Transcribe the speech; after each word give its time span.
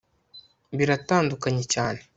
Biratandukanye 0.77 1.63
cyane 1.73 1.99